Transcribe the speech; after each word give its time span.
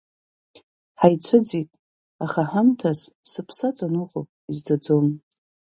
Ҳаицәыӡит, 0.99 1.69
аха 2.25 2.41
ҳамҭас, 2.49 2.99
сыԥсаҵан 3.31 3.93
уҟоуп 4.01 4.29
изӡаӡом. 4.51 5.07